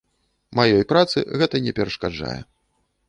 Маёй 0.59 0.85
працы 0.93 1.17
гэта 1.43 1.55
не 1.67 1.75
перашкаджае. 1.81 2.35